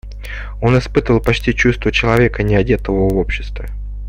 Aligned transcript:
Он 0.61 0.79
испытывал 0.79 1.19
почти 1.21 1.53
чувство 1.53 1.91
человека 1.91 2.41
неодетого 2.41 3.07
в 3.07 3.17
обществе. 3.19 3.67